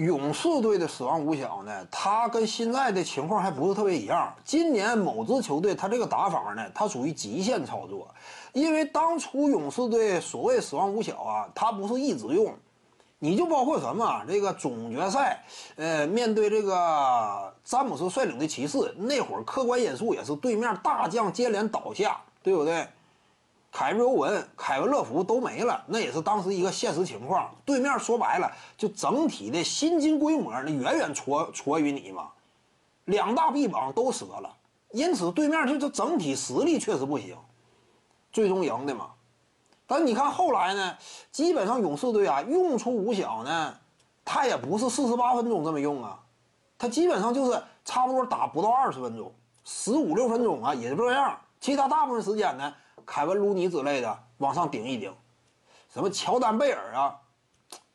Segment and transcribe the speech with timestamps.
[0.00, 4.34] 勇士队的死亡五小呢，他跟现在的情况还不是特别一样。
[4.46, 8.08] 今年某支球队他这个打法呢，它属于极限操作，
[8.54, 12.54] 因为当初勇士队所谓死亡五小啊，他不是一直用，
[13.18, 15.44] 你就包括什么这个总决赛，
[15.76, 22.88] 呃，面对这个詹姆斯率领的骑士，那会儿客观因素也是对面大将接连倒下，对不对？
[23.72, 27.54] 凯瑞欧文、凯文乐福都没了，那也是当时一个现实情况。
[27.64, 32.30] 对面说白了，就整体的薪金规模那远远绰绰于你嘛，
[33.04, 34.52] 两大臂膀都折了，
[34.90, 37.36] 因此对面就这整体实力确实不行，
[38.32, 39.10] 最终赢的嘛。
[39.86, 40.96] 但你看后来呢，
[41.30, 43.76] 基本上勇士队啊用出五小呢，
[44.24, 46.18] 他也不是四十八分钟这么用啊，
[46.76, 49.32] 他基本上就是差不多打不到二十分钟，
[49.64, 52.74] 十五六分钟啊也就这样，其他大部分时间呢。
[53.10, 55.12] 凯文·卢尼之类的往上顶一顶，
[55.92, 57.18] 什么乔丹·贝尔啊，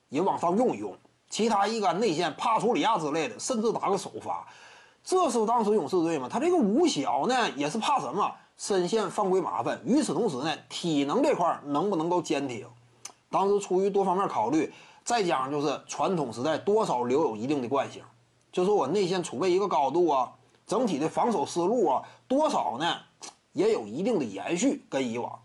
[0.10, 0.94] 也往上用一用。
[1.30, 4.46] 其他一干内线帕楚里亚之类的，甚至打个首发。
[5.05, 6.27] 这是当时勇士队嘛？
[6.27, 8.30] 他这个五小呢，也是怕什么？
[8.57, 9.80] 深陷犯规麻烦。
[9.85, 12.68] 与此同时呢，体能这块能不能够坚挺？
[13.29, 14.74] 当时出于多方面考虑，
[15.05, 18.04] 再加上就是传统时代多少留有一定的惯性，
[18.52, 20.34] 就说我内线储备一个高度啊，
[20.68, 22.98] 整体的防守思路啊，多少呢？
[23.55, 25.39] 也有一定的延续跟以往，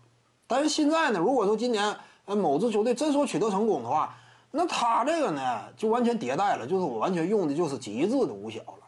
[0.45, 1.95] 但是现在呢，如果说今年
[2.25, 4.13] 呃某支球队真说取得成功的话，
[4.51, 8.83] 那他这个呢就完全迭代了，就是我完全用的就是极致的五小了。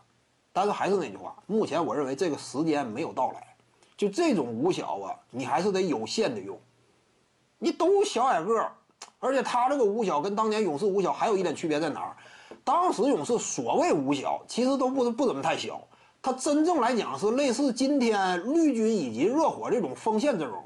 [0.52, 3.56] 但是还是那句话，目前我认为这个时间没有到来，
[3.96, 6.60] 就这种五小啊，你还是得有限的用。
[7.60, 8.70] 你都小矮个，
[9.20, 12.18] 而且他这个五小跟当年勇士五小还有一点区别在哪儿？
[12.66, 15.82] 当时勇士所谓五小，其实都不不怎么太小。
[16.24, 20.64] 他真正来讲是类似今天绿军以及热火这种锋线阵容，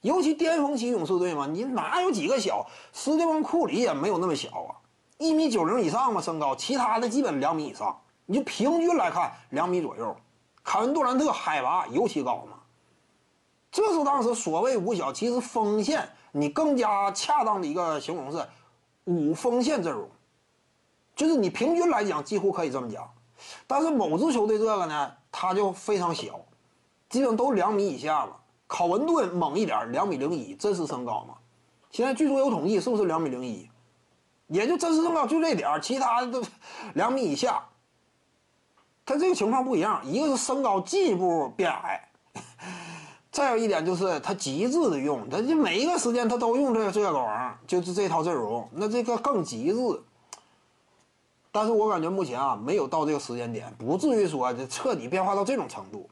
[0.00, 2.66] 尤其巅峰期勇士队嘛，你哪有几个小？
[2.92, 4.74] 斯蒂芬库里也没有那么小啊，
[5.16, 7.96] 一米九零以上嘛身高，其他的基本两米以上，
[8.26, 10.16] 你就平均来看两米左右。
[10.64, 12.56] 凯文杜兰特海拔尤其高嘛，
[13.70, 18.44] 这是当时所谓五小，其实锋线你更加恰当的一个形容是
[19.04, 20.08] 五锋线阵容，
[21.14, 23.08] 就是你平均来讲几乎可以这么讲。
[23.66, 26.40] 但是某支球队这个呢，他就非常小，
[27.08, 28.36] 基本都两米以下了。
[28.66, 31.34] 考文顿猛一点，两米零一，真实身高嘛。
[31.90, 33.68] 现在据说有统计，是不是两米零一？
[34.46, 36.42] 也就真实身高就这点儿，其他的都
[36.94, 37.62] 两米以下。
[39.04, 42.08] 他这个情况不一样，一个是身高进一步变矮，
[43.32, 49.78] 再有一点就是他极致的用，他就每一个时间他都用这个这个玩意儿，就是这套阵容，那这个更极致。
[51.52, 56.08] 但是我感觉目前啊，没有到这个时间点，不至于说这彻底变化到这种程度。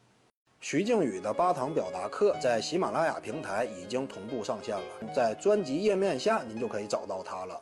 [0.61, 4.83] 徐静宇的八堂表达课在喜马拉雅平台已经同步上线了，
[5.15, 7.61] 在专辑页面下您就可以找到它了。